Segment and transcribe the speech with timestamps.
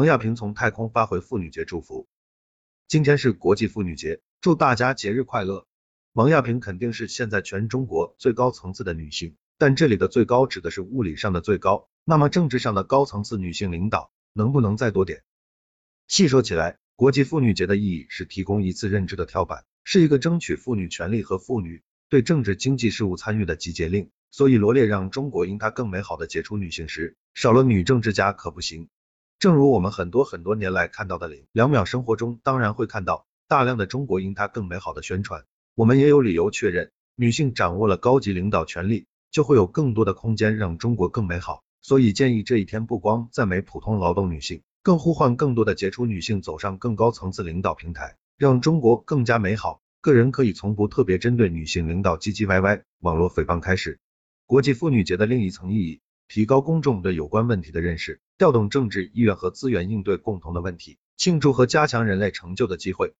[0.00, 2.08] 王亚平从太空发回妇女节祝福。
[2.88, 5.66] 今天是国际妇女节，祝大家节日快乐。
[6.14, 11.90] 王亚平肯定是现在全中国最高层次的女性，但这里的最高指的是物理上的最高。
[12.02, 15.22] 那么政治上的高层次女性领导能不能再多点？
[16.08, 24.08] 细说起来，国际妇女节的意义是提供一次认知的跳板，是一个争取妇女权利和妇女对政治经济事务参与的集结令。
[24.30, 28.88] 所以罗列让中国因它更美好的杰出女性时，少了女政治家可不行。
[29.40, 35.46] 正如我们很多很多年来看到的零两秒生活中，当然会看到大量的中国因它更美好的宣传。
[35.74, 41.64] 我们也有理由确认，女性掌握了高级领导权力，就会有更多的空间让中国更美好。
[41.80, 49.80] 所以建议这一天不光赞美普通劳动女性，更呼唤更多的杰出女性走上更高层次领导平台，让中国更加美好。
[50.02, 54.00] 个人可以从不特别针对女性领导唧唧歪歪、网络诽谤开始。
[54.44, 63.12] 国际妇女节的另一层意义，提高公众对有关问题的认识，调动政治意愿和资源应对共同的问题，庆祝和加强人类成就的机会。